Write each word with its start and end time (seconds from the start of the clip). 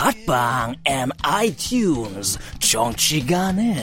팟빵 0.00 0.76
앤 0.86 1.10
아이튠즈 1.22 2.40
정치 2.58 3.20
가능. 3.26 3.74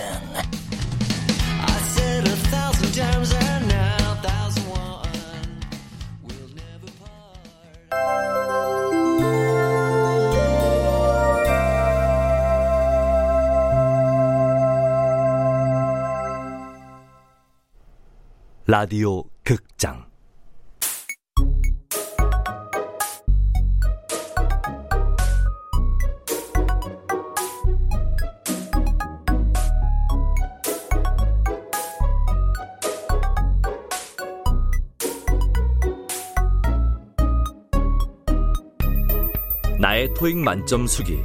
라디오 18.66 19.24
극장 19.44 20.04
토익 40.18 40.36
만점 40.38 40.88
수기 40.88 41.24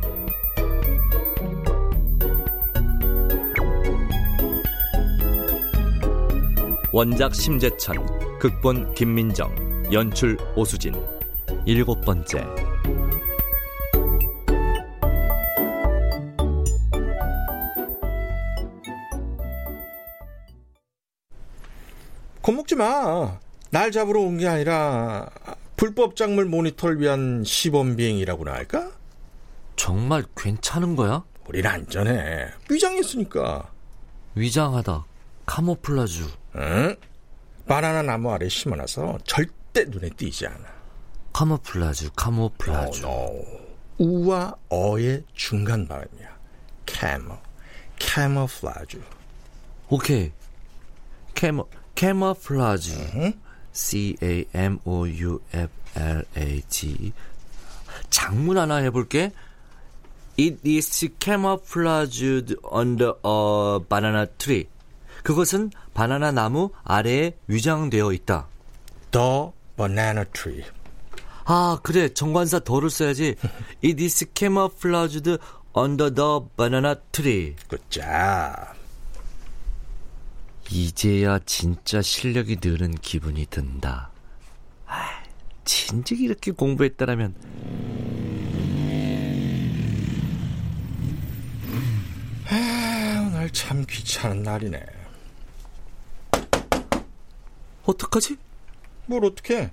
원작 6.92 7.34
심재천, 7.34 8.38
극본 8.38 8.92
김민정, 8.92 9.50
연출 9.90 10.36
오수진. 10.54 10.94
일곱 11.64 12.02
번째. 12.02 12.44
겁먹지 22.42 22.74
마. 22.76 23.38
날 23.70 23.90
잡으러 23.90 24.20
온 24.20 24.36
게 24.36 24.46
아니라 24.46 25.30
불법 25.82 26.14
작물 26.14 26.44
모니터를 26.44 27.00
위한 27.00 27.42
시범 27.44 27.96
비행이라고나 27.96 28.52
할까? 28.52 28.92
정말 29.74 30.22
괜찮은 30.36 30.94
거야? 30.94 31.24
우린 31.48 31.66
안전해. 31.66 32.52
위장했으니까. 32.70 33.68
위장하다. 34.36 35.04
camouflage. 35.44 36.30
응? 36.54 36.94
바나나 37.66 38.02
나무 38.02 38.30
아래 38.30 38.48
심어놔서 38.48 39.18
절대 39.24 39.82
눈에 39.86 40.10
띄지 40.10 40.46
않아. 40.46 40.64
camouflage, 41.32 42.12
camouflage. 42.12 43.02
어, 43.04 43.42
우와 43.98 44.54
어의 44.68 45.24
중간 45.34 45.88
발음이야. 45.88 46.28
camou, 46.86 47.42
camouflage. 47.98 49.02
오케이. 49.88 50.30
camou, 51.34 51.66
camouflage. 51.96 53.32
응? 53.72 54.46
C-A-M-O-U-F-L-A-G. 54.52 55.12
작문 58.10 58.58
하나 58.58 58.76
해볼게. 58.76 59.32
It 60.38 60.60
is 60.64 61.08
camouflaged 61.18 62.56
under 62.72 63.12
a 63.24 63.80
banana 63.88 64.26
tree. 64.38 64.66
그것은 65.22 65.70
바나나 65.94 66.32
나무 66.32 66.70
아래에 66.84 67.36
위장되어 67.46 68.12
있다. 68.12 68.46
The 69.10 69.50
banana 69.76 70.24
tree. 70.32 70.64
아, 71.44 71.78
그래. 71.82 72.08
정관사 72.08 72.60
더를 72.60 72.88
써야지. 72.90 73.36
It 73.84 74.02
is 74.02 74.24
camouflaged 74.34 75.38
under 75.76 76.14
the 76.14 76.40
banana 76.56 76.94
tree. 77.12 77.54
굿자. 77.68 78.74
이제야 80.74 81.38
진짜 81.44 82.00
실력이 82.00 82.56
늘은 82.62 82.94
기분이 82.94 83.44
든다. 83.44 84.10
아, 84.86 85.22
진즉 85.66 86.18
이렇게 86.22 86.50
공부했다라면 86.50 87.34
아, 92.48 93.26
오늘 93.28 93.50
참 93.50 93.84
귀찮은 93.86 94.42
날이네. 94.42 94.82
어떡하지? 97.84 98.38
뭘 99.04 99.26
어떻게? 99.26 99.70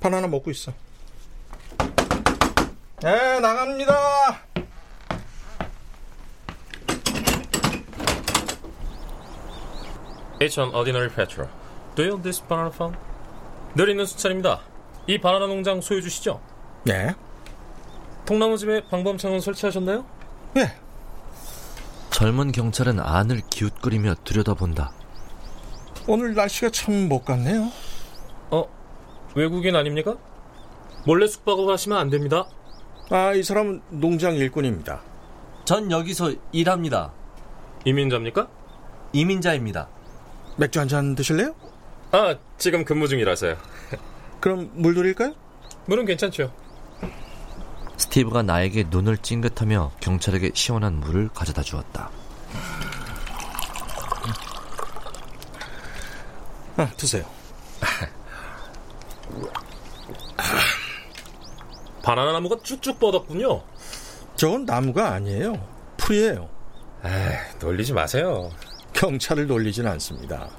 바나나 0.00 0.26
먹고 0.26 0.50
있어. 0.50 0.72
네, 3.02 3.38
나갑니다. 3.38 4.49
H1 10.40 10.74
Ordinary 10.74 11.08
Petrol. 11.14 11.48
Do 11.94 12.02
you 12.04 12.20
this 12.22 12.42
banana 12.46 12.70
farm? 12.72 12.96
늘 13.74 13.90
있는 13.90 14.06
수찬입니다. 14.06 14.60
이 15.06 15.18
바나나 15.18 15.46
농장 15.46 15.80
소유주시죠? 15.80 16.40
네. 16.84 17.14
통나무집에 18.26 18.86
방범창은 18.88 19.40
설치하셨나요? 19.40 20.04
네. 20.54 20.74
젊은 22.10 22.52
경찰은 22.52 23.00
안을 23.00 23.42
기웃거리며 23.50 24.14
들여다본다. 24.24 24.92
오늘 26.06 26.34
날씨가 26.34 26.70
참 26.70 27.08
못 27.08 27.24
같네요. 27.24 27.70
어, 28.50 28.64
외국인 29.34 29.76
아닙니까? 29.76 30.16
몰래 31.06 31.26
숙박으로 31.26 31.66
가시면 31.66 31.98
안 31.98 32.10
됩니다. 32.10 32.46
아, 33.10 33.32
이 33.34 33.42
사람은 33.42 33.82
농장 33.90 34.34
일꾼입니다. 34.34 35.00
전 35.64 35.90
여기서 35.90 36.32
일합니다. 36.52 37.12
이민자입니까? 37.84 38.48
이민자입니다. 39.12 39.88
맥주 40.56 40.80
한 40.80 40.88
잔 40.88 41.14
드실래요? 41.14 41.54
아, 42.12 42.36
지금 42.58 42.84
근무 42.84 43.08
중이라서요. 43.08 43.56
그럼 44.40 44.70
물 44.74 44.94
드릴까요? 44.94 45.34
물은 45.86 46.04
괜찮죠. 46.06 46.52
스티브가 47.96 48.42
나에게 48.42 48.84
눈을 48.88 49.18
찡긋하며 49.18 49.92
경찰에게 50.00 50.50
시원한 50.54 50.94
물을 51.00 51.28
가져다 51.28 51.62
주었다. 51.62 52.10
아, 56.76 56.88
드세요. 56.96 57.24
바나나 62.02 62.32
나무가 62.32 62.56
쭉쭉 62.62 62.98
뻗었군요. 62.98 63.62
저건 64.36 64.64
나무가 64.64 65.12
아니에요. 65.12 65.54
풀이에요. 65.98 66.48
에이, 67.04 67.10
놀리지 67.60 67.92
마세요. 67.92 68.50
경찰을 69.04 69.46
놀리진 69.46 69.86
않습니다. 69.86 70.50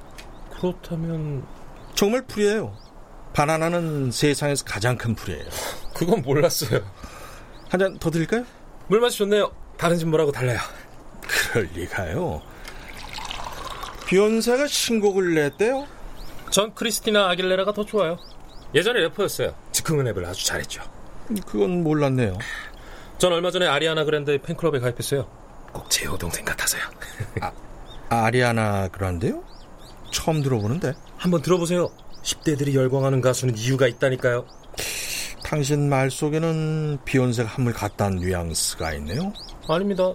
그렇다면 0.49 1.45
정말 1.93 2.25
풀이에요. 2.25 2.75
바나나는 3.33 4.09
세상에서 4.11 4.65
가장 4.65 4.97
큰 4.97 5.13
풀이에요. 5.13 5.43
그건 5.93 6.23
몰랐어요. 6.23 6.81
한 7.69 7.79
잔 7.79 7.99
더 7.99 8.09
드릴까요? 8.09 8.43
물 8.87 8.99
맛이 8.99 9.19
좋네요. 9.19 9.51
다른 9.77 9.95
집 9.99 10.07
물하고 10.07 10.31
달라요. 10.31 10.57
그럴 11.21 11.69
리가요. 11.75 12.41
비욘세가 14.07 14.65
신곡을 14.65 15.35
냈대요? 15.35 15.85
전 16.49 16.73
크리스티나 16.73 17.29
아길레라가 17.29 17.73
더 17.73 17.85
좋아요. 17.85 18.17
예전에 18.73 19.01
래퍼였어요. 19.01 19.53
즉흥은 19.71 20.05
랩을 20.05 20.25
아주 20.25 20.45
잘했죠. 20.47 20.81
그건 21.45 21.83
몰랐네요. 21.83 22.39
전 23.19 23.31
얼마 23.33 23.51
전에 23.51 23.67
아리아나 23.67 24.03
그랜드의 24.03 24.39
팬클럽에 24.39 24.79
가입했어요. 24.79 25.29
꼭 25.71 25.87
제 25.89 26.05
여동생 26.05 26.43
같아서요. 26.43 26.81
아 27.41 27.51
리아나 28.31 28.87
그란데요? 28.89 29.43
처음 30.11 30.41
들어보는데. 30.41 30.93
한번 31.17 31.41
들어보세요. 31.41 31.89
10대들이 32.23 32.73
열광하는 32.73 33.21
가수는 33.21 33.57
이유가 33.57 33.87
있다니까요. 33.87 34.45
당신 35.43 35.89
말 35.89 36.11
속에는 36.11 36.99
비욘세가 37.05 37.49
한물 37.49 37.73
갖다한 37.73 38.15
뉘앙스가 38.15 38.93
있네요. 38.95 39.33
아닙니다. 39.67 40.13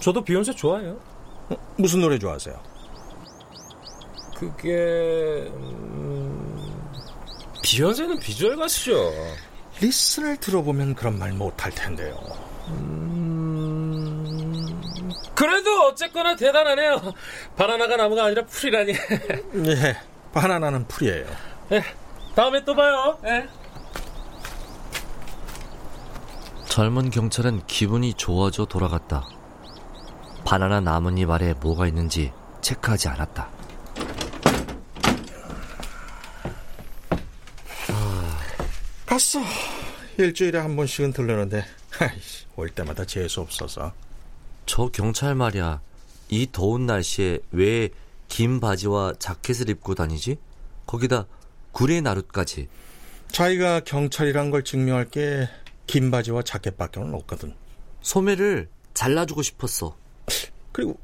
저도 0.00 0.22
비욘세 0.22 0.52
좋아해요. 0.52 0.98
무슨 1.76 2.00
노래 2.00 2.18
좋아하세요? 2.18 2.54
그게 4.36 5.50
음... 5.54 6.72
비욘세는 7.62 8.18
비주얼 8.20 8.56
가수죠. 8.56 9.12
리슨을 9.80 10.36
들어보면 10.38 10.94
그런 10.94 11.18
말 11.18 11.32
못할 11.32 11.72
텐데요. 11.72 12.16
음... 12.68 13.35
그래도 15.36 15.82
어쨌거나 15.82 16.34
대단하네요. 16.34 17.12
바나나가 17.56 17.96
나무가 17.96 18.24
아니라 18.24 18.42
풀이라니. 18.46 18.92
예, 18.92 19.96
바나나는 20.32 20.88
풀이에요. 20.88 21.26
예, 21.72 21.82
다음에 22.34 22.64
또 22.64 22.74
봐요. 22.74 23.18
예. 23.26 23.46
젊은 26.68 27.10
경찰은 27.10 27.66
기분이 27.66 28.14
좋아져 28.14 28.64
돌아갔다. 28.64 29.28
바나나 30.46 30.80
나뭇잎 30.80 31.30
아래 31.30 31.52
뭐가 31.52 31.86
있는지 31.86 32.32
체크하지 32.62 33.08
않았다. 33.08 33.50
갔어. 39.04 39.40
일주일에 40.18 40.58
한 40.58 40.76
번씩은 40.76 41.12
들르는데 41.12 41.64
올 42.56 42.70
때마다 42.70 43.04
재수 43.04 43.42
없어서. 43.42 43.92
저 44.66 44.88
경찰 44.88 45.34
말이야. 45.34 45.80
이 46.28 46.48
더운 46.52 46.86
날씨에 46.86 47.40
왜 47.52 47.90
긴 48.28 48.58
바지와 48.60 49.14
자켓을 49.20 49.68
입고 49.70 49.94
다니지? 49.94 50.36
거기다 50.86 51.26
구레 51.72 52.00
나룻까지. 52.00 52.68
자기가 53.30 53.80
경찰이란 53.80 54.50
걸 54.50 54.64
증명할 54.64 55.10
게 55.10 55.48
긴 55.86 56.10
바지와 56.10 56.42
자켓밖에는 56.42 57.14
없거든. 57.14 57.54
소매를 58.02 58.68
잘라주고 58.94 59.42
싶었어. 59.42 59.96
그리고 60.72 60.98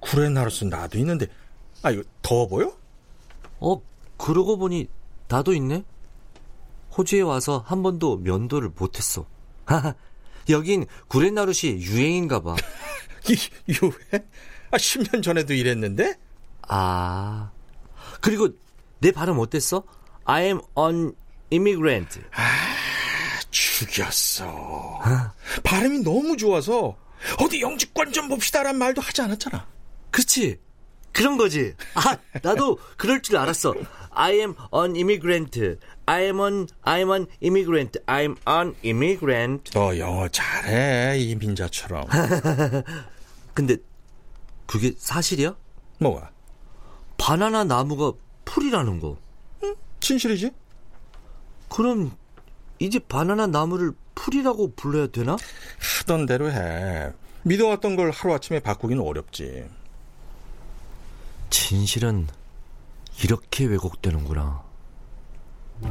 구레 0.00 0.28
나룻은 0.28 0.70
나도 0.70 0.98
있는데, 0.98 1.28
아 1.82 1.92
이거 1.92 2.02
더워 2.20 2.48
보여? 2.48 2.76
어, 3.60 3.80
그러고 4.16 4.58
보니 4.58 4.88
나도 5.28 5.54
있네. 5.54 5.84
호주에 6.98 7.20
와서 7.20 7.62
한 7.64 7.84
번도 7.84 8.16
면도를 8.18 8.72
못했어. 8.76 9.24
하하, 9.66 9.94
여긴 10.48 10.86
구레나룻이 11.08 11.82
유행인가 11.82 12.42
봐. 12.42 12.56
유해? 13.68 14.24
아 14.70 14.76
10년 14.76 15.22
전에도 15.22 15.54
이랬는데? 15.54 16.14
아, 16.68 17.50
그리고 18.20 18.48
내 19.00 19.12
발음 19.12 19.38
어땠어? 19.38 19.84
I 20.24 20.44
am 20.44 20.60
an 20.78 21.14
immigrant. 21.52 22.20
죽였어. 23.50 25.00
발음이 25.62 26.00
너무 26.00 26.36
좋아서 26.36 26.96
어디 27.40 27.60
영주권 27.60 28.12
좀 28.12 28.28
봅시다란 28.28 28.76
말도 28.76 29.00
하지 29.00 29.22
않았잖아. 29.22 29.66
그치? 30.10 30.58
그런 31.12 31.36
거지. 31.36 31.74
아, 31.94 32.16
나도 32.42 32.78
그럴 32.96 33.22
줄 33.22 33.36
알았어. 33.36 33.74
I 34.10 34.32
am 34.34 34.54
an 34.74 34.96
immigrant. 34.96 35.76
I 36.06 36.22
am 36.24 36.40
an, 36.40 36.66
I'm 36.84 37.10
an 37.10 37.26
immigrant. 37.42 37.98
I'm 38.06 38.36
an 38.46 38.74
immigrant. 38.84 39.70
너 39.72 39.96
영어 39.98 40.28
잘해, 40.28 41.18
이민자처럼. 41.18 42.06
근데 43.54 43.76
그게 44.66 44.92
사실이야? 44.98 45.54
뭐가? 46.00 46.30
바나나 47.16 47.64
나무가 47.64 48.12
풀이라는 48.44 49.00
거. 49.00 49.16
진실이지? 50.00 50.50
그럼 51.70 52.12
이제 52.78 52.98
바나나 52.98 53.46
나무를 53.46 53.92
풀이라고 54.14 54.74
불러야 54.74 55.06
되나? 55.06 55.36
하던 56.00 56.26
대로 56.26 56.50
해. 56.50 57.12
믿어왔던 57.44 57.96
걸 57.96 58.10
하루아침에 58.10 58.60
바꾸기는 58.60 59.02
어렵지. 59.02 59.64
진실은 61.50 62.26
이렇게 63.22 63.64
왜곡되는구나. 63.64 64.63
Hi, 65.82 65.90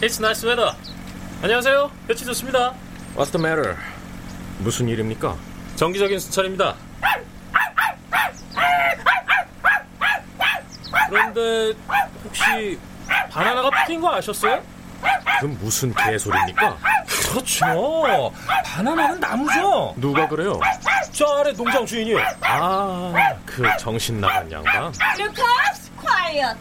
it's 0.00 0.20
nice 0.20 0.44
weather. 0.44 0.72
안녕하세요. 1.42 1.90
며칠 2.06 2.26
좋습니다. 2.26 2.74
What's 3.16 3.32
the 3.32 3.44
matter? 3.44 3.76
무슨 4.60 4.88
일입니까? 4.88 5.36
정기적인 5.76 6.20
수찰입니다. 6.20 6.76
그런데 11.36 11.78
혹시 12.24 12.78
바나나가 13.30 13.70
풀인 13.84 14.00
거 14.00 14.14
아셨어요? 14.14 14.62
그 15.40 15.46
무슨 15.46 15.92
개소리입니까? 15.94 16.78
그렇죠. 17.30 18.32
바나나는 18.64 19.18
나무죠. 19.18 19.94
누가 19.96 20.28
그래요? 20.28 20.60
저 21.12 21.26
아래 21.38 21.52
농장 21.52 21.84
주인이요. 21.84 22.18
아, 22.42 23.12
그 23.44 23.64
정신 23.78 24.20
나간 24.20 24.50
양반. 24.52 24.92
루카스, 25.18 25.90
quiet. 26.00 26.58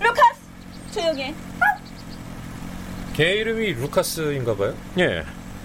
루카스, 0.00 0.40
조용해. 0.94 1.34
개 3.14 3.24
이름이 3.34 3.74
루카스인가 3.74 4.56
봐요. 4.56 4.74
예, 4.98 5.22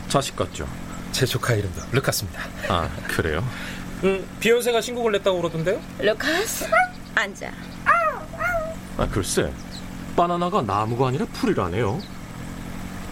자식 0.10 0.36
같죠. 0.36 0.68
제 1.14 1.26
조카 1.26 1.54
이름도 1.54 1.82
루카스입니다. 1.94 2.42
아, 2.68 2.90
그래요? 3.08 3.42
음, 4.04 4.28
비욘세가 4.42 4.82
신곡을 4.82 5.14
냈다고 5.14 5.42
그러던데요? 5.42 5.82
루카스, 6.00 6.70
앉아. 7.16 7.52
아, 8.98 9.08
글쎄. 9.08 9.52
바나나가 10.16 10.62
나무가 10.62 11.08
아니라 11.10 11.26
풀이라네요. 11.34 12.02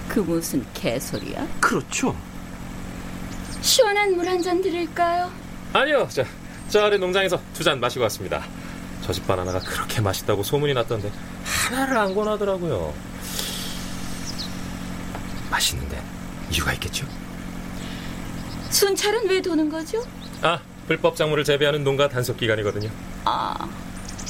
그 0.10 0.20
무슨 0.20 0.66
개소리야? 0.74 1.48
그렇죠. 1.60 2.16
시원한 3.62 4.16
물 4.16 4.28
한 4.28 4.42
잔 4.42 4.62
드릴까요? 4.62 5.32
아니요. 5.74 6.08
저, 6.10 6.24
저 6.70 6.84
아래 6.86 6.98
농장에서 6.98 7.40
두 7.54 7.64
잔 7.64 7.80
마시고 7.80 8.04
왔습니다. 8.04 8.44
저 9.04 9.14
집 9.14 9.28
바나나가 9.28 9.60
그렇게 9.60 10.02
맛있다고 10.02 10.42
소문이 10.44 10.74
났던데 10.74 11.12
하나를 11.44 11.98
안 11.98 12.16
권하더라고요. 12.16 12.92
맛있는데 15.52 16.02
이유가 16.52 16.74
있겠죠? 16.74 17.06
순찰은 18.72 19.30
왜 19.30 19.42
도는 19.42 19.70
거죠? 19.70 20.04
아, 20.42 20.60
불법 20.88 21.16
작물을 21.16 21.44
재배하는 21.44 21.84
농가 21.84 22.10
단속 22.10 22.38
기간이거든요. 22.38 22.90
아, 23.26 23.56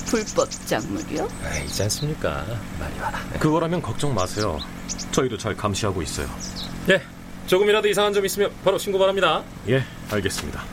불법 0.06 0.50
작물이요? 0.52 1.28
아, 1.44 1.56
있지 1.60 1.84
않습니까? 1.84 2.46
말이 2.80 2.96
많아. 3.00 3.20
그거라면 3.40 3.82
걱정 3.82 4.14
마세요. 4.14 4.60
저희도 5.12 5.38
잘 5.38 5.56
감시하고 5.56 6.02
있어요. 6.02 6.28
예, 6.90 7.02
조금이라도 7.48 7.88
이상한 7.88 8.14
점 8.14 8.26
있으면 8.26 8.52
바로 8.64 8.78
신고 8.78 9.00
바랍니다. 9.00 9.44
예, 9.68 9.84
알겠습니다. 10.12 10.64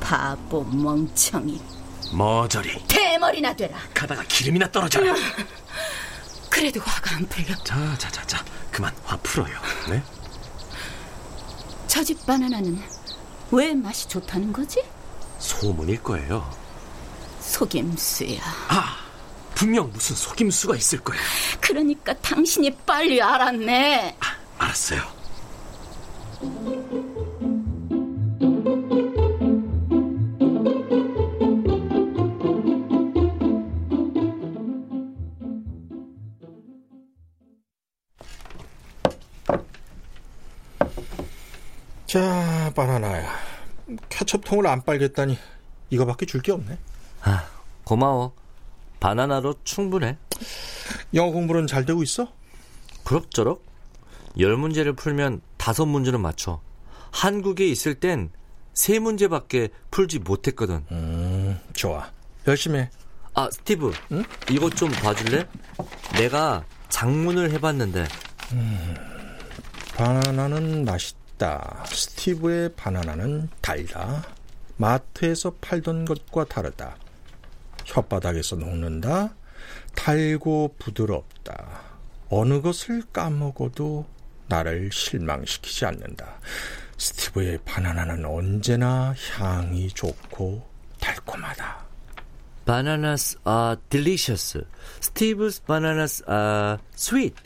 바보 0.00 0.62
멍청이. 0.64 1.60
머저리. 2.12 2.86
대머리나 2.86 3.54
되라. 3.54 3.76
가다가 3.92 4.22
기름이나 4.28 4.70
떨어져라. 4.70 5.14
그래도 6.50 6.80
화가 6.80 7.16
안 7.16 7.26
풀려. 7.26 7.54
자, 7.64 7.74
자, 7.98 8.10
자, 8.10 8.24
자. 8.26 8.44
그만 8.70 8.92
화 9.04 9.16
풀어요. 9.18 9.54
네? 9.88 10.02
저 11.94 12.02
집 12.02 12.26
바나나는 12.26 12.76
왜 13.52 13.72
맛이 13.72 14.08
좋다는 14.08 14.52
거지? 14.52 14.82
소문일 15.38 16.02
거예요. 16.02 16.50
속임수야. 17.40 18.40
아, 18.68 18.96
분명 19.54 19.92
무슨 19.92 20.16
속임수가 20.16 20.74
있을 20.74 20.98
거예요. 21.04 21.22
그러니까 21.60 22.12
당신이 22.14 22.74
빨리 22.84 23.22
알았네. 23.22 24.16
알았어요. 24.58 25.02
자, 42.14 42.70
바나나야. 42.76 43.28
케첩통을 44.08 44.68
안 44.68 44.84
빨겠다니 44.84 45.36
이거밖에 45.90 46.26
줄 46.26 46.42
게 46.42 46.52
없네. 46.52 46.78
아, 47.22 47.44
고마워. 47.82 48.32
바나나로 49.00 49.56
충분해. 49.64 50.16
영어 51.14 51.32
공부는 51.32 51.66
잘 51.66 51.84
되고 51.84 52.04
있어? 52.04 52.28
그럭저럭. 53.02 53.64
열 54.38 54.56
문제를 54.56 54.92
풀면 54.92 55.40
다섯 55.56 55.86
문제는 55.86 56.20
맞춰. 56.20 56.60
한국에 57.10 57.66
있을 57.66 57.96
땐 57.96 58.30
세 58.74 59.00
문제밖에 59.00 59.70
풀지 59.90 60.20
못했거든. 60.20 60.84
음, 60.92 61.58
좋아. 61.72 62.12
열심히 62.46 62.78
해. 62.78 62.90
아, 63.34 63.48
스티브. 63.50 63.92
응? 64.12 64.22
이것 64.52 64.76
좀 64.76 64.88
봐줄래? 64.92 65.48
내가 66.16 66.64
장문을 66.90 67.50
해봤는데. 67.50 68.06
음, 68.52 68.94
바나나는 69.96 70.84
맛있다. 70.84 71.23
스티브의 71.86 72.74
바나나는 72.74 73.48
달다. 73.60 74.24
마트에서 74.76 75.54
팔던 75.60 76.04
것과 76.04 76.44
다르다. 76.44 76.96
혓바닥에서 77.84 78.58
녹는다. 78.58 79.34
달고 79.94 80.76
부드럽다. 80.78 81.80
어느 82.28 82.60
것을 82.60 83.02
까먹어도 83.12 84.06
나를 84.48 84.90
실망시키지 84.92 85.86
않는다. 85.86 86.40
스티브의 86.98 87.58
바나나는 87.64 88.24
언제나 88.24 89.14
향이 89.36 89.88
좋고 89.88 90.68
달콤하다. 91.00 91.84
Bananas 92.64 93.36
are 93.46 93.76
delicious. 93.90 94.58
Steve's 95.00 95.64
bananas 95.66 96.22
are 96.28 96.78
sweet. 96.96 97.36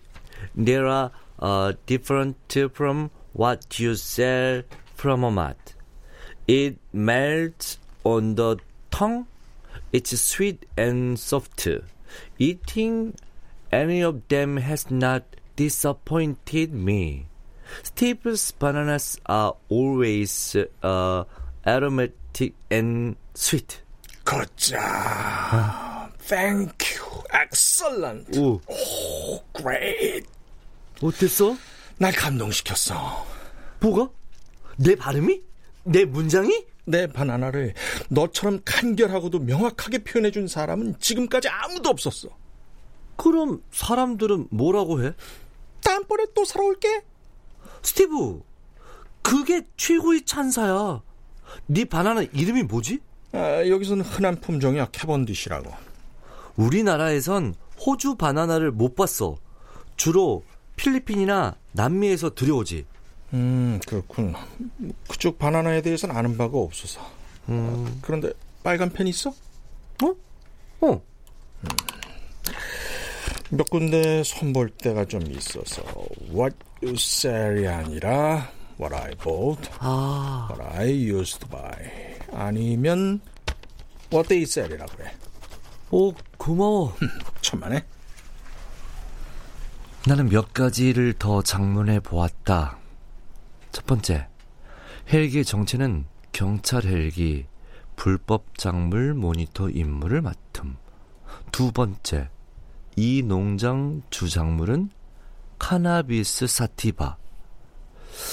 They 0.54 0.76
are 0.76 1.11
uh, 1.40 1.73
different 1.87 2.37
from 2.73 3.11
what 3.34 3.80
you 3.80 3.96
sell 3.96 4.63
from 4.96 5.24
a 5.24 5.32
mart. 5.32 5.74
It 6.48 6.78
melts 6.92 7.78
on 8.04 8.36
the 8.36 8.58
tongue. 8.92 9.28
It's 9.92 10.20
sweet 10.20 10.66
and 10.78 11.18
soft. 11.20 11.68
Eating 12.38 13.16
any 13.72 14.02
of 14.02 14.28
them 14.28 14.58
has 14.58 14.92
not 14.92 15.24
disappointed 15.56 16.74
me. 16.74 17.28
Steve's 17.82 18.52
bananas 18.52 19.20
are 19.25 19.56
always 19.70 20.56
uh, 20.84 21.24
aromatic 21.66 22.54
and 22.70 23.16
sweet. 23.34 23.82
걷자. 24.25 26.10
Thank 26.20 26.96
you. 26.96 27.24
Excellent. 27.34 28.38
오, 28.40 28.62
오, 28.68 29.44
great. 29.54 30.25
어땠어? 31.02 31.58
날 31.99 32.12
감동시켰어. 32.12 33.26
뭐가? 33.81 34.11
내 34.76 34.95
발음이? 34.95 35.43
내 35.85 36.05
문장이? 36.05 36.67
내 36.85 37.07
바나나를 37.07 37.75
너처럼 38.09 38.61
간결하고도 38.64 39.40
명확하게 39.40 40.05
표현해준 40.05 40.49
사람은 40.49 40.97
지금까지 41.00 41.49
아무도 41.49 41.90
없었어. 41.90 42.28
그럼 43.17 43.62
사람들은 43.73 44.49
뭐라고 44.50 45.05
해? 45.05 45.12
다음번에 45.83 46.26
또 46.35 46.45
사러 46.45 46.64
올게. 46.64 47.02
스티브, 47.83 48.43
그게 49.23 49.67
최고의 49.76 50.25
찬사야. 50.25 51.02
네 51.67 51.85
바나나 51.85 52.23
이름이 52.23 52.62
뭐지? 52.64 53.00
아, 53.33 53.67
여기서는 53.69 54.05
흔한 54.05 54.40
품종이야, 54.40 54.87
캐번디시라고. 54.87 55.71
우리나라에선 56.57 57.55
호주 57.81 58.14
바나나를 58.14 58.71
못 58.71 58.95
봤어. 58.95 59.37
주로 59.97 60.43
필리핀이나 60.79 61.57
남미에서 61.73 62.35
들여오지. 62.35 62.87
음, 63.35 63.79
그렇군. 63.87 64.35
그쪽 65.09 65.39
바나나에 65.39 65.83
대해서는 65.83 66.17
아는 66.17 66.39
바가 66.39 66.57
없어서. 66.57 67.01
음. 67.51 67.99
그런데 68.01 68.33
빨간 68.63 68.91
펜 68.91 69.07
있어? 69.07 69.31
어? 69.31 70.15
어. 70.81 70.93
음. 70.93 71.69
몇 73.51 73.69
군데 73.71 74.23
손볼 74.23 74.71
때가 74.71 75.07
좀 75.07 75.23
있어서 75.31 75.83
What 76.31 76.57
you 76.83 76.95
sell이 76.97 77.67
아니라 77.67 78.51
What 78.79 78.95
I 78.95 79.15
bought, 79.17 79.71
아. 79.79 80.49
What 80.51 80.79
I 80.79 80.89
used 80.91 81.41
to 81.41 81.49
buy 81.49 81.75
아니면 82.33 83.21
What 84.13 84.29
they 84.29 84.43
sell이라고 84.43 85.03
해. 85.03 85.13
오, 85.91 86.13
고마워. 86.37 86.95
천만에. 87.41 87.85
나는 90.09 90.31
몇 90.31 90.55
가지를 90.55 91.12
더 91.12 91.43
장문해 91.43 92.00
보았다. 92.00 92.79
첫 93.73 93.85
번째, 93.85 94.27
헬기의 95.12 95.45
정체는 95.45 96.07
경찰 96.33 96.85
헬기, 96.85 97.45
불법 97.95 98.57
작물 98.57 99.12
모니터 99.12 99.69
임무를 99.69 100.23
맡음. 100.23 100.79
두 101.53 101.73
번째, 101.73 102.31
이 102.97 103.23
농장 103.23 104.00
주작물은 104.09 104.88
카나비스 105.59 106.47
사티바. 106.47 107.19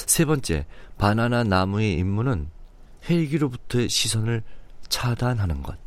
세 0.07 0.23
번째, 0.23 0.67
바나나 0.97 1.43
나무의 1.43 1.95
임무는 1.95 2.51
헬기로부터의 3.09 3.89
시선을 3.89 4.43
차단하는 4.87 5.61
것. 5.61 5.77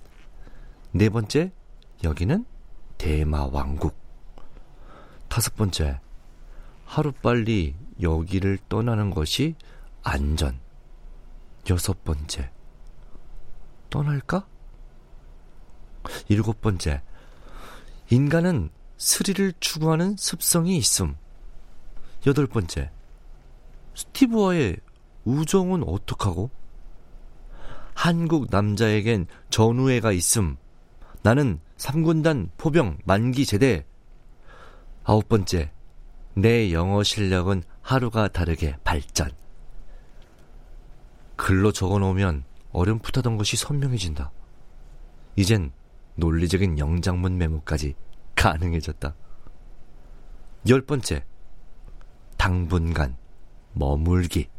네 0.92 1.08
번째, 1.08 1.50
여기는 2.04 2.44
대마 2.98 3.46
왕국. 3.46 3.97
다섯 5.28 5.54
번째, 5.56 6.00
하루빨리 6.86 7.74
여기를 8.00 8.58
떠나는 8.68 9.10
것이 9.10 9.54
안전. 10.02 10.58
여섯 11.70 12.02
번째, 12.02 12.50
떠날까? 13.90 14.46
일곱 16.28 16.60
번째, 16.60 17.02
인간은 18.10 18.70
스릴을 18.96 19.52
추구하는 19.60 20.16
습성이 20.16 20.78
있음. 20.78 21.14
여덟 22.26 22.46
번째, 22.46 22.90
스티브와의 23.94 24.78
우정은 25.24 25.82
어떡하고? 25.86 26.50
한국 27.92 28.46
남자에겐 28.50 29.26
전우애가 29.50 30.12
있음. 30.12 30.56
나는 31.22 31.60
3군단 31.76 32.48
포병 32.56 32.98
만기 33.04 33.44
제대. 33.44 33.84
아홉 35.08 35.26
번째, 35.26 35.72
내 36.34 36.70
영어 36.70 37.02
실력은 37.02 37.62
하루가 37.80 38.28
다르게 38.28 38.76
발전. 38.84 39.30
글로 41.34 41.72
적어 41.72 41.98
놓으면 41.98 42.44
어렴풋하던 42.72 43.38
것이 43.38 43.56
선명해진다. 43.56 44.30
이젠 45.34 45.72
논리적인 46.16 46.78
영장문 46.78 47.38
메모까지 47.38 47.94
가능해졌다. 48.34 49.14
열 50.68 50.82
번째, 50.82 51.24
당분간 52.36 53.16
머물기. 53.72 54.50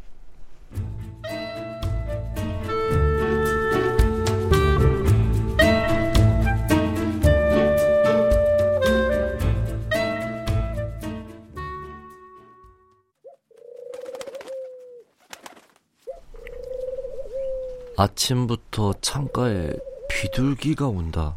아침부터 18.00 18.94
창가에 19.02 19.74
비둘기가 20.10 20.88
온다. 20.88 21.36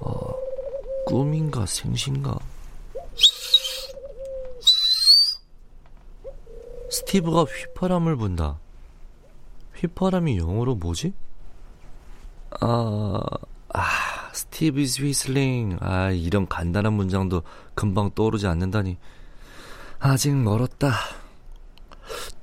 아, 0.00 0.10
꿈인가 1.06 1.66
생신가? 1.66 2.38
스티브가 6.88 7.42
휘파람을 7.42 8.14
분다. 8.14 8.60
휘파람이 9.74 10.38
영어로 10.38 10.76
뭐지? 10.76 11.12
아, 12.60 13.20
아, 13.70 13.82
스티브 14.32 14.78
is 14.78 15.02
whistling. 15.02 15.78
아, 15.80 16.12
이런 16.12 16.46
간단한 16.46 16.92
문장도 16.92 17.42
금방 17.74 18.12
떠오르지 18.14 18.46
않는다니. 18.46 18.98
아직 19.98 20.32
멀었다. 20.32 20.92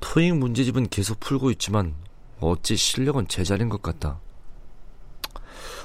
토익 0.01 0.35
문제집은 0.35 0.89
계속 0.89 1.21
풀고 1.21 1.51
있지만 1.51 1.95
어찌 2.43 2.75
실력은 2.75 3.27
제자리인 3.27 3.69
것 3.69 3.81
같다. 3.81 4.19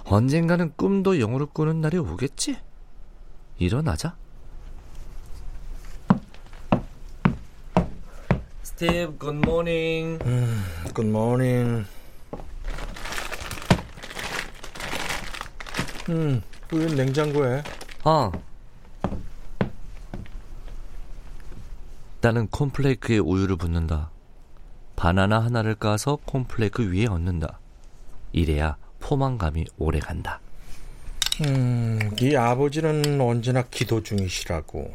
언젠가는 0.04 0.72
꿈도 0.76 1.20
영어로 1.20 1.46
꾸는 1.46 1.80
날이 1.80 1.98
오겠지? 1.98 2.56
일어나자. 3.58 4.16
스티브, 8.62 9.18
good 9.18 9.52
morning. 9.52 10.18
음, 10.24 10.64
good 10.94 11.25
morning. 11.25 11.84
음, 16.10 16.42
우유 16.72 16.94
냉장고에. 16.94 17.62
아. 18.04 18.30
나는 22.20 22.48
콘플레이크에 22.48 23.18
우유를 23.18 23.56
붓는다. 23.56 24.10
바나나 24.98 25.38
하나를 25.38 25.76
까서 25.76 26.18
콘플레이크 26.24 26.92
위에 26.92 27.06
얹는다. 27.06 27.60
이래야 28.32 28.76
포만감이 28.98 29.64
오래 29.78 30.00
간다. 30.00 30.40
음, 31.46 32.00
네 32.16 32.36
아버지는 32.36 33.20
언제나 33.20 33.62
기도 33.62 34.02
중이시라고. 34.02 34.92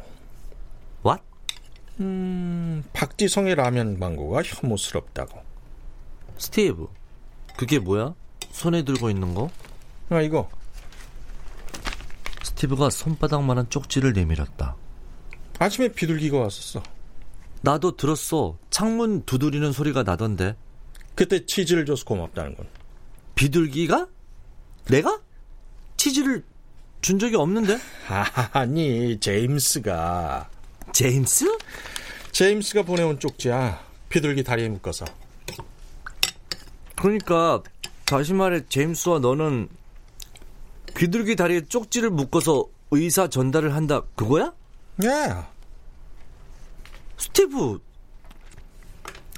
What? 1.06 1.22
음, 2.00 2.84
박지성의 2.92 3.54
라면 3.54 3.98
광고가 3.98 4.42
혐오스럽다고. 4.42 5.40
스티브, 6.36 6.86
그게 7.56 7.78
뭐야? 7.78 8.12
손에 8.50 8.82
들고 8.82 9.08
있는 9.08 9.32
거? 9.32 9.48
아, 10.10 10.20
이거. 10.20 10.50
스티브가 12.42 12.90
손바닥만한 12.90 13.70
쪽지를 13.70 14.12
내밀었다. 14.12 14.76
아침에 15.58 15.88
비둘기가 15.88 16.40
왔었어. 16.40 16.82
나도 17.64 17.96
들었어. 17.96 18.58
창문 18.68 19.24
두드리는 19.24 19.72
소리가 19.72 20.02
나던데. 20.02 20.54
그때 21.14 21.46
치즈를 21.46 21.86
줘서 21.86 22.04
고맙다는 22.04 22.56
건. 22.56 22.66
비둘기가? 23.34 24.06
내가? 24.90 25.18
치즈를 25.96 26.44
준 27.00 27.18
적이 27.18 27.36
없는데? 27.36 27.78
아니, 28.52 29.18
제임스가. 29.18 30.50
제임스? 30.92 31.56
제임스가 32.32 32.82
보내온 32.82 33.18
쪽지야. 33.18 33.82
비둘기 34.10 34.44
다리에 34.44 34.68
묶어서. 34.68 35.06
그러니까 36.96 37.62
다시 38.04 38.34
말해 38.34 38.60
제임스와 38.68 39.20
너는 39.20 39.68
비둘기 40.94 41.36
다리에 41.36 41.62
쪽지를 41.62 42.10
묶어서 42.10 42.66
의사 42.90 43.28
전달을 43.28 43.74
한다 43.74 44.02
그거야? 44.14 44.52
예. 45.02 45.53
스티브. 47.24 47.80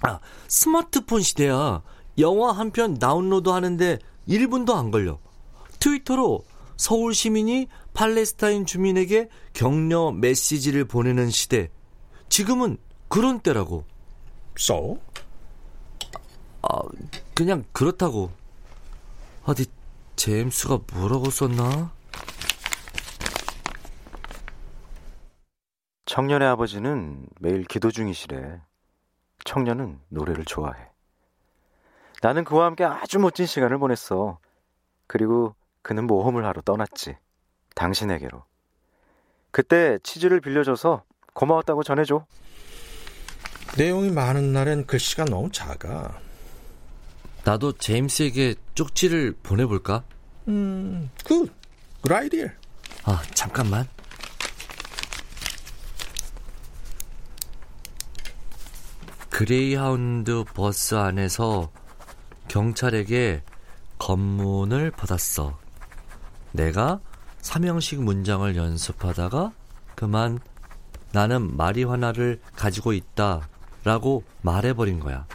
아 0.03 0.19
스마트폰 0.49 1.23
시대야. 1.23 1.83
영화 2.19 2.53
한 2.53 2.71
편 2.71 2.99
다운로드 2.99 3.49
하는데 3.49 3.99
1분도 4.29 4.75
안 4.75 4.91
걸려. 4.91 5.19
트위터로 5.79 6.45
서울 6.77 7.15
시민이 7.15 7.69
팔레스타인 7.95 8.67
주민에게 8.67 9.29
격려 9.55 10.13
메시지를 10.13 10.85
보내는 10.87 11.31
시대. 11.31 11.71
지금은 12.29 12.77
그런 13.09 13.41
때라고. 13.41 13.85
So? 14.59 14.99
아 16.63 16.79
그냥 17.35 17.65
그렇다고. 17.73 18.31
어디 19.45 19.67
제임스가 20.17 20.81
뭐라고 20.93 21.31
썼나? 21.31 21.93
청년의 26.07 26.49
아버지는 26.49 27.27
매일 27.41 27.65
기도 27.65 27.91
중이시래. 27.91 28.61
청년은 29.45 30.01
노래를 30.09 30.45
좋아해. 30.45 30.89
나는 32.23 32.45
그와 32.45 32.67
함께 32.67 32.85
아주 32.85 33.19
멋진 33.19 33.45
시간을 33.45 33.79
보냈어. 33.79 34.39
그리고 35.07 35.55
그는 35.83 36.07
모험을 36.07 36.45
하러 36.47 36.63
떠났지. 36.63 37.17
당신에게로. 37.75 38.45
그때 39.51 39.99
치즈를 40.03 40.41
빌려줘서 40.41 41.03
고마웠다고 41.35 41.83
전해줘. 41.83 42.25
내용이 43.77 44.11
많은 44.11 44.53
날엔 44.53 44.87
글씨가 44.87 45.25
너무 45.27 45.51
작아. 45.53 46.19
나도 47.45 47.73
제임스에게 47.73 48.55
쪽지를 48.75 49.35
보내볼까? 49.43 50.05
음, 50.49 51.11
good. 51.25 51.53
good 52.01 52.13
idea. 52.13 52.47
아, 53.05 53.23
잠깐만. 53.35 53.87
그레이하운드 59.37 60.45
버스 60.55 60.95
안에서 60.95 61.71
경찰에게 62.49 63.43
검문을 63.99 64.91
받았어. 64.93 65.59
내가 66.53 67.01
삼형식 67.43 68.03
문장을 68.03 68.57
연습하다가 68.57 69.53
그만 69.95 70.39
나는 71.13 71.55
마리화나를 71.55 72.41
가지고 72.55 72.95
있다 72.95 73.47
라고 73.85 74.25
말해버린 74.41 75.01
거야. 75.01 75.27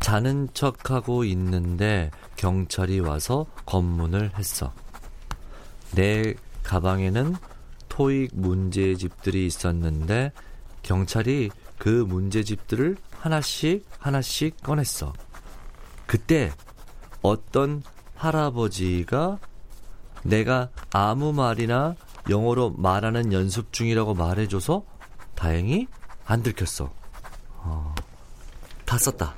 자는 0.00 0.50
척하고 0.52 1.24
있는데 1.24 2.10
경찰이 2.36 3.00
와서 3.00 3.46
검문을 3.64 4.36
했어. 4.36 4.74
내 5.92 6.34
가방에는 6.62 7.34
토익 7.88 8.32
문제집들이 8.34 9.46
있었는데 9.46 10.32
경찰이 10.82 11.48
그 11.78 11.88
문제집들을 11.88 12.96
하나씩 13.18 13.86
하나씩 13.98 14.62
꺼냈어. 14.62 15.12
그때 16.06 16.52
어떤 17.22 17.82
할아버지가 18.16 19.38
내가 20.22 20.70
아무 20.90 21.32
말이나 21.32 21.94
영어로 22.30 22.70
말하는 22.70 23.32
연습 23.32 23.72
중이라고 23.72 24.14
말해줘서 24.14 24.84
다행히 25.34 25.86
안 26.24 26.42
들켰어. 26.42 26.92
어, 27.56 27.94
다 28.84 28.98
썼다. 28.98 29.34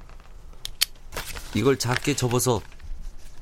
이걸 1.54 1.78
작게 1.78 2.14
접어서 2.14 2.60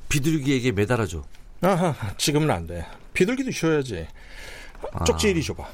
비둘기에게 0.09 0.71
매달아줘. 0.71 1.23
아하, 1.61 1.95
지금은 2.17 2.49
안 2.49 2.65
돼. 2.65 2.85
비둘기도 3.13 3.51
쉬어야지. 3.51 4.07
쪽지 5.05 5.29
이리 5.29 5.43
줘봐. 5.43 5.67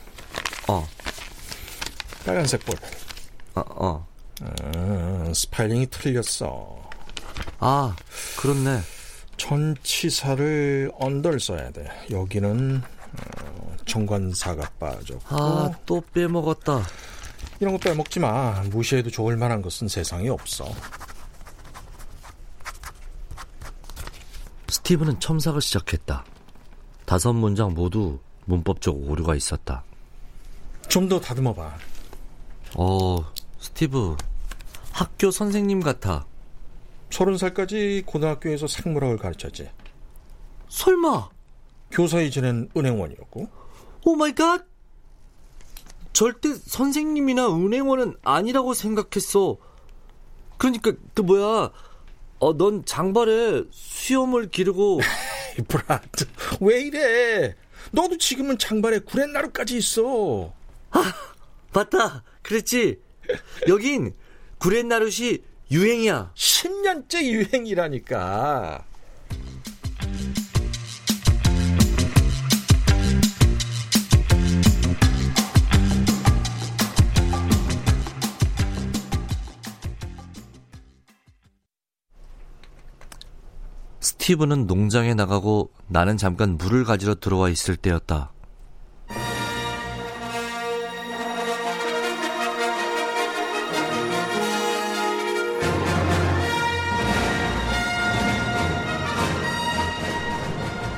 어. 0.70 0.88
빨간색 2.26 2.66
볼. 2.66 2.76
어, 3.56 3.62
어. 3.68 4.08
음, 4.42 5.34
spelling이 5.34 5.88
틀렸어. 5.88 6.90
아, 7.60 7.96
그렇네. 8.38 8.82
전치사를 9.38 10.92
under를 11.00 11.40
써야 11.40 11.72
돼. 11.72 11.88
여기는 12.10 12.82
어, 12.82 13.76
정관사가 13.86 14.70
빠졌고. 14.80 15.36
아, 15.36 15.72
또 15.86 16.02
빼먹었다. 16.14 16.82
이런 17.60 17.74
거 17.74 17.80
빼먹지 17.80 18.20
마. 18.20 18.62
무시해도 18.72 19.10
좋을 19.10 19.38
만한 19.38 19.62
것은 19.62 19.88
세상에 19.88 20.30
없어. 20.30 20.66
스티브는 24.70 25.20
첨삭을 25.20 25.62
시작했다. 25.62 26.24
다섯 27.06 27.34
문장 27.34 27.74
모두 27.74 28.20
문법적 28.46 28.96
오류가 28.96 29.36
있었다. 29.36 29.84
좀 30.88 31.08
더 31.08 31.20
다듬어 31.20 31.54
봐. 31.54 31.74
어, 32.76 33.18
스티브, 33.62 34.18
학교 34.92 35.30
선생님 35.30 35.82
같아. 35.82 36.26
서른 37.12 37.38
살까지 37.38 38.04
고등학교에서 38.08 38.66
생물학을 38.66 39.18
가르쳤지. 39.18 39.70
설마! 40.68 41.30
교사 41.92 42.22
이전엔 42.22 42.72
은행원이었고. 42.76 43.48
oh 44.06 44.16
my 44.16 44.34
god! 44.34 44.66
절대 46.12 46.56
선생님이나 46.56 47.56
은행원은 47.56 48.16
아니라고 48.24 48.74
생각했어. 48.74 49.58
그러니까, 50.58 50.94
그 51.14 51.22
뭐야. 51.22 51.72
어, 52.40 52.58
넌 52.58 52.84
장발에 52.84 53.66
수염을 53.70 54.50
기르고. 54.50 55.02
브라드, 55.68 56.26
왜 56.62 56.82
이래? 56.82 57.56
너도 57.92 58.18
지금은 58.18 58.58
장발에 58.58 59.00
구렛나루까지 59.00 59.78
있어. 59.78 60.52
아, 60.90 61.14
맞다. 61.74 62.24
그랬지. 62.42 63.11
여긴 63.68 64.14
구렛나룻이 64.60 65.40
유행이야. 65.72 66.34
10년째 66.36 67.24
유행이라니까. 67.24 68.86
스티브는 84.02 84.68
농장에 84.68 85.14
나가고 85.14 85.72
나는 85.88 86.18
잠깐 86.18 86.58
물을 86.58 86.84
가지러 86.84 87.16
들어와 87.16 87.50
있을 87.50 87.76
때였다. 87.76 88.32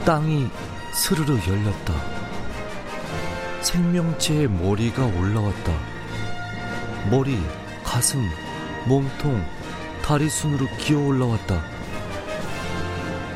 땅이 0.06 0.50
스르르 0.92 1.40
열렸다. 1.48 1.94
생명체의 3.62 4.50
머리가 4.50 5.06
올라왔다. 5.06 5.74
머리, 7.10 7.40
가슴, 7.86 8.22
몸통, 8.86 9.42
다리 10.04 10.30
순으로 10.30 10.68
기어 10.78 11.00
올라왔다. 11.00 11.64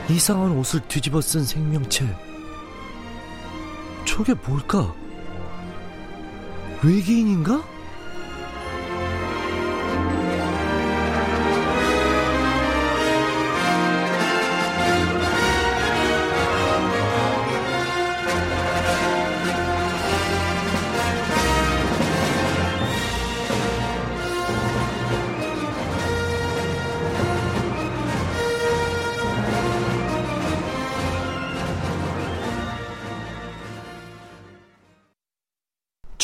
이상한 0.10 0.52
옷을 0.58 0.82
뒤집어 0.90 1.22
쓴 1.22 1.46
생명체. 1.46 2.06
저게 4.04 4.34
뭘까? 4.34 4.94
외계인인가? 6.84 7.64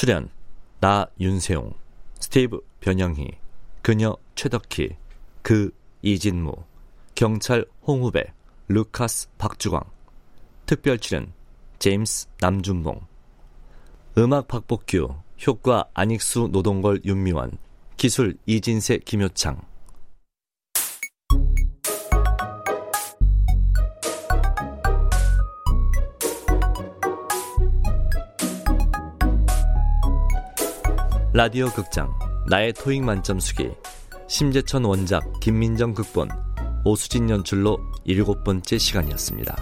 출연 0.03 0.27
나 0.81 1.07
윤세용, 1.17 1.73
스티브 2.19 2.59
변영희, 2.81 3.25
그녀 3.81 4.17
최덕희, 4.35 4.97
그 5.41 5.71
이진무, 6.01 6.51
경찰 7.15 7.65
홍후배, 7.87 8.25
루카스 8.67 9.29
박주광, 9.37 9.81
특별 10.65 10.99
출연 10.99 11.31
제임스 11.79 12.27
남준봉, 12.41 12.99
음악 14.17 14.49
박복규, 14.49 15.15
효과 15.47 15.85
안익수 15.93 16.49
노동걸 16.51 17.03
윤미원, 17.05 17.57
기술 17.95 18.37
이진세 18.45 18.97
김효창. 19.05 19.61
라디오 31.35 31.67
극장 31.69 32.13
나의 32.47 32.73
토익 32.73 33.01
만점 33.03 33.39
수기 33.39 33.71
심재천 34.27 34.83
원작 34.83 35.23
김민정 35.39 35.95
극본 35.95 36.29
오수진 36.85 37.27
연출로 37.27 37.79
일곱 38.03 38.43
번째 38.43 38.77
시간이었습니다. 38.77 39.55